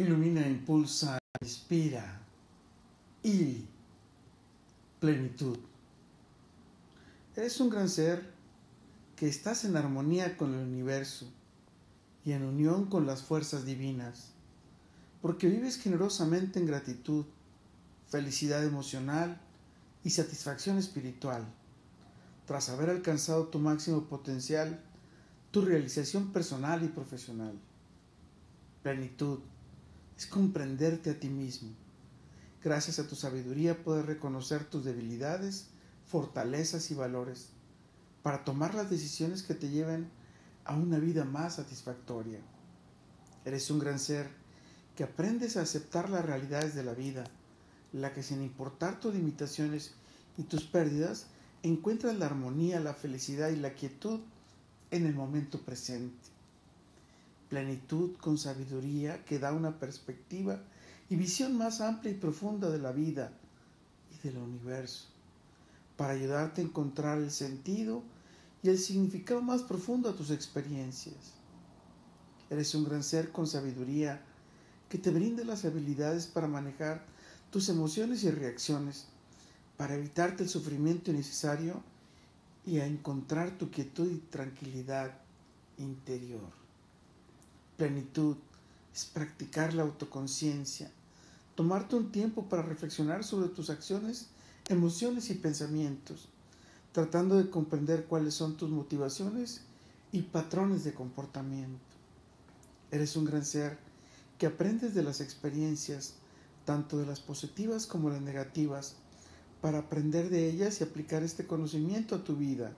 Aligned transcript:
ilumina, 0.00 0.46
impulsa, 0.46 1.18
inspira 1.40 2.20
y 3.22 3.64
plenitud. 4.98 5.58
Eres 7.36 7.60
un 7.60 7.70
gran 7.70 7.88
ser 7.88 8.32
que 9.16 9.28
estás 9.28 9.64
en 9.64 9.76
armonía 9.76 10.36
con 10.36 10.54
el 10.54 10.66
universo 10.66 11.26
y 12.24 12.32
en 12.32 12.44
unión 12.44 12.86
con 12.86 13.06
las 13.06 13.22
fuerzas 13.22 13.64
divinas, 13.64 14.32
porque 15.22 15.48
vives 15.48 15.78
generosamente 15.78 16.58
en 16.58 16.66
gratitud, 16.66 17.24
felicidad 18.08 18.64
emocional 18.64 19.40
y 20.04 20.10
satisfacción 20.10 20.78
espiritual, 20.78 21.44
tras 22.46 22.68
haber 22.68 22.90
alcanzado 22.90 23.48
tu 23.48 23.58
máximo 23.58 24.04
potencial, 24.04 24.82
tu 25.50 25.62
realización 25.62 26.32
personal 26.32 26.82
y 26.82 26.88
profesional. 26.88 27.54
Plenitud 28.82 29.40
es 30.20 30.26
comprenderte 30.26 31.08
a 31.08 31.18
ti 31.18 31.30
mismo. 31.30 31.70
Gracias 32.62 32.98
a 32.98 33.08
tu 33.08 33.16
sabiduría 33.16 33.82
puedes 33.82 34.04
reconocer 34.04 34.66
tus 34.66 34.84
debilidades, 34.84 35.68
fortalezas 36.06 36.90
y 36.90 36.94
valores 36.94 37.48
para 38.22 38.44
tomar 38.44 38.74
las 38.74 38.90
decisiones 38.90 39.42
que 39.42 39.54
te 39.54 39.70
lleven 39.70 40.10
a 40.66 40.76
una 40.76 40.98
vida 40.98 41.24
más 41.24 41.54
satisfactoria. 41.54 42.38
Eres 43.46 43.70
un 43.70 43.78
gran 43.78 43.98
ser 43.98 44.28
que 44.94 45.04
aprendes 45.04 45.56
a 45.56 45.62
aceptar 45.62 46.10
las 46.10 46.26
realidades 46.26 46.74
de 46.74 46.84
la 46.84 46.92
vida, 46.92 47.24
la 47.94 48.12
que 48.12 48.22
sin 48.22 48.42
importar 48.42 49.00
tus 49.00 49.14
limitaciones 49.14 49.94
y 50.36 50.42
tus 50.42 50.64
pérdidas, 50.64 51.28
encuentras 51.62 52.14
la 52.18 52.26
armonía, 52.26 52.78
la 52.78 52.92
felicidad 52.92 53.48
y 53.48 53.56
la 53.56 53.72
quietud 53.72 54.20
en 54.90 55.06
el 55.06 55.14
momento 55.14 55.62
presente 55.62 56.39
plenitud 57.50 58.16
con 58.16 58.38
sabiduría 58.38 59.24
que 59.24 59.40
da 59.40 59.52
una 59.52 59.78
perspectiva 59.78 60.62
y 61.10 61.16
visión 61.16 61.58
más 61.58 61.80
amplia 61.80 62.12
y 62.12 62.16
profunda 62.16 62.70
de 62.70 62.78
la 62.78 62.92
vida 62.92 63.32
y 64.14 64.26
del 64.26 64.38
universo, 64.38 65.06
para 65.96 66.12
ayudarte 66.14 66.62
a 66.62 66.64
encontrar 66.64 67.18
el 67.18 67.32
sentido 67.32 68.04
y 68.62 68.68
el 68.68 68.78
significado 68.78 69.42
más 69.42 69.62
profundo 69.62 70.08
a 70.08 70.14
tus 70.14 70.30
experiencias. 70.30 71.34
Eres 72.48 72.74
un 72.74 72.84
gran 72.84 73.02
ser 73.02 73.32
con 73.32 73.48
sabiduría 73.48 74.22
que 74.88 74.98
te 74.98 75.10
brinda 75.10 75.44
las 75.44 75.64
habilidades 75.64 76.26
para 76.26 76.46
manejar 76.46 77.04
tus 77.50 77.68
emociones 77.68 78.22
y 78.22 78.30
reacciones, 78.30 79.06
para 79.76 79.96
evitarte 79.96 80.44
el 80.44 80.48
sufrimiento 80.48 81.10
innecesario 81.10 81.82
y 82.64 82.78
a 82.78 82.86
encontrar 82.86 83.58
tu 83.58 83.70
quietud 83.70 84.08
y 84.08 84.18
tranquilidad 84.18 85.18
interior 85.78 86.59
plenitud 87.80 88.36
es 88.94 89.06
practicar 89.06 89.72
la 89.72 89.84
autoconciencia, 89.84 90.90
tomarte 91.54 91.96
un 91.96 92.12
tiempo 92.12 92.44
para 92.44 92.60
reflexionar 92.60 93.24
sobre 93.24 93.48
tus 93.48 93.70
acciones, 93.70 94.26
emociones 94.68 95.30
y 95.30 95.34
pensamientos, 95.36 96.28
tratando 96.92 97.38
de 97.38 97.48
comprender 97.48 98.04
cuáles 98.04 98.34
son 98.34 98.58
tus 98.58 98.68
motivaciones 98.68 99.62
y 100.12 100.20
patrones 100.20 100.84
de 100.84 100.92
comportamiento. 100.92 101.80
Eres 102.90 103.16
un 103.16 103.24
gran 103.24 103.46
ser 103.46 103.78
que 104.36 104.48
aprendes 104.48 104.94
de 104.94 105.02
las 105.02 105.22
experiencias, 105.22 106.16
tanto 106.66 106.98
de 106.98 107.06
las 107.06 107.20
positivas 107.20 107.86
como 107.86 108.10
las 108.10 108.20
negativas, 108.20 108.96
para 109.62 109.78
aprender 109.78 110.28
de 110.28 110.50
ellas 110.50 110.78
y 110.78 110.84
aplicar 110.84 111.22
este 111.22 111.46
conocimiento 111.46 112.14
a 112.14 112.24
tu 112.24 112.36
vida. 112.36 112.74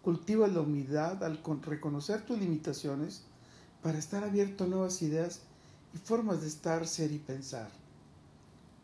Cultiva 0.00 0.48
la 0.48 0.62
humildad 0.62 1.22
al 1.22 1.42
reconocer 1.66 2.24
tus 2.24 2.38
limitaciones 2.38 3.26
para 3.82 3.98
estar 3.98 4.22
abierto 4.22 4.64
a 4.64 4.68
nuevas 4.68 5.02
ideas 5.02 5.40
y 5.92 5.98
formas 5.98 6.40
de 6.40 6.46
estar, 6.46 6.86
ser 6.86 7.10
y 7.10 7.18
pensar. 7.18 7.68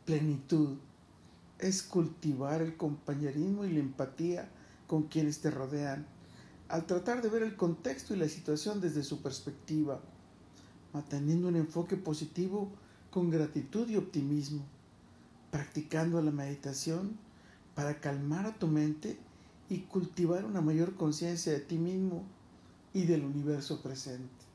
Plenitud 0.04 0.76
es 1.58 1.82
cultivar 1.82 2.62
el 2.62 2.76
compañerismo 2.76 3.64
y 3.64 3.72
la 3.72 3.80
empatía 3.80 4.48
con 4.86 5.04
quienes 5.04 5.40
te 5.40 5.50
rodean, 5.50 6.06
al 6.68 6.86
tratar 6.86 7.22
de 7.22 7.28
ver 7.28 7.42
el 7.42 7.56
contexto 7.56 8.14
y 8.14 8.18
la 8.18 8.28
situación 8.28 8.80
desde 8.80 9.04
su 9.04 9.22
perspectiva, 9.22 10.00
manteniendo 10.92 11.48
un 11.48 11.56
enfoque 11.56 11.96
positivo 11.96 12.68
con 13.10 13.30
gratitud 13.30 13.88
y 13.88 13.96
optimismo, 13.96 14.62
practicando 15.50 16.20
la 16.20 16.30
meditación 16.30 17.16
para 17.74 18.00
calmar 18.00 18.46
a 18.46 18.58
tu 18.58 18.66
mente 18.66 19.16
y 19.70 19.80
cultivar 19.80 20.44
una 20.44 20.60
mayor 20.60 20.96
conciencia 20.96 21.52
de 21.52 21.60
ti 21.60 21.78
mismo 21.78 22.24
y 22.92 23.04
del 23.04 23.24
universo 23.24 23.82
presente 23.82 24.48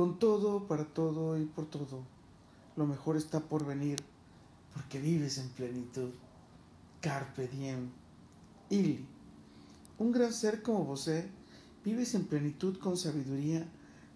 con 0.00 0.18
todo, 0.18 0.66
para 0.66 0.86
todo 0.86 1.38
y 1.38 1.44
por 1.44 1.66
todo. 1.66 2.02
Lo 2.74 2.86
mejor 2.86 3.18
está 3.18 3.38
por 3.38 3.66
venir, 3.66 3.98
porque 4.72 4.98
vives 4.98 5.36
en 5.36 5.50
plenitud. 5.50 6.08
Carpe 7.02 7.48
diem. 7.48 7.90
Ili. 8.70 9.04
Un 9.98 10.10
gran 10.10 10.32
ser 10.32 10.62
como 10.62 10.86
vos, 10.86 11.10
vives 11.84 12.14
en 12.14 12.24
plenitud 12.24 12.78
con 12.78 12.96
sabiduría 12.96 13.68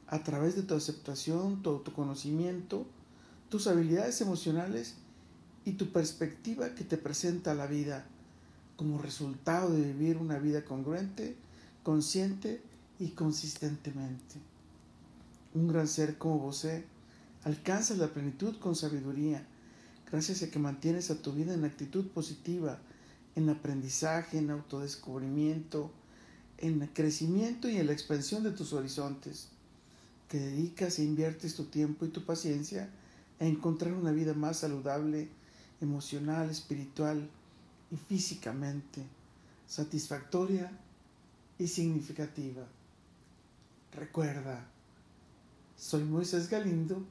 a 0.06 0.22
través 0.22 0.56
de 0.56 0.62
tu 0.62 0.74
aceptación, 0.74 1.62
tu 1.62 1.68
autoconocimiento, 1.68 2.86
tus 3.50 3.66
habilidades 3.66 4.22
emocionales 4.22 4.94
y 5.66 5.72
tu 5.72 5.92
perspectiva 5.92 6.74
que 6.74 6.84
te 6.84 6.96
presenta 6.96 7.52
la 7.52 7.66
vida 7.66 8.06
como 8.76 9.02
resultado 9.02 9.68
de 9.68 9.82
vivir 9.92 10.16
una 10.16 10.38
vida 10.38 10.64
congruente, 10.64 11.36
consciente 11.82 12.62
y 12.98 13.08
consistentemente. 13.08 14.53
Un 15.54 15.68
gran 15.68 15.86
ser 15.86 16.18
como 16.18 16.40
vos 16.40 16.66
alcanza 17.44 17.94
la 17.94 18.08
plenitud 18.08 18.56
con 18.58 18.74
sabiduría, 18.74 19.46
gracias 20.10 20.42
a 20.42 20.50
que 20.50 20.58
mantienes 20.58 21.10
a 21.10 21.22
tu 21.22 21.32
vida 21.32 21.54
en 21.54 21.64
actitud 21.64 22.08
positiva, 22.08 22.80
en 23.36 23.48
aprendizaje, 23.48 24.38
en 24.38 24.50
autodescubrimiento, 24.50 25.92
en 26.58 26.84
crecimiento 26.88 27.68
y 27.68 27.76
en 27.76 27.86
la 27.86 27.92
expansión 27.92 28.42
de 28.42 28.50
tus 28.50 28.72
horizontes, 28.72 29.48
que 30.28 30.38
dedicas 30.38 30.98
e 30.98 31.04
inviertes 31.04 31.54
tu 31.54 31.66
tiempo 31.66 32.04
y 32.04 32.08
tu 32.08 32.24
paciencia 32.24 32.90
a 33.38 33.44
encontrar 33.44 33.92
una 33.92 34.10
vida 34.10 34.34
más 34.34 34.58
saludable, 34.58 35.28
emocional, 35.80 36.50
espiritual 36.50 37.28
y 37.92 37.96
físicamente, 37.96 39.02
satisfactoria 39.68 40.72
y 41.58 41.68
significativa. 41.68 42.66
Recuerda, 43.92 44.73
soy 45.76 46.04
Moisés 46.04 46.48
Galindo 46.48 47.04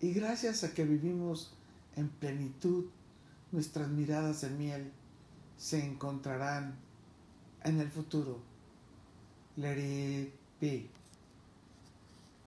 y 0.00 0.12
gracias 0.12 0.64
a 0.64 0.72
que 0.74 0.84
vivimos 0.84 1.52
en 1.96 2.08
plenitud, 2.08 2.86
nuestras 3.52 3.88
miradas 3.88 4.42
de 4.42 4.50
miel 4.50 4.92
se 5.56 5.84
encontrarán 5.84 6.74
en 7.64 7.80
el 7.80 7.90
futuro. 7.90 8.40
Let 9.56 10.30
it. 10.60 10.99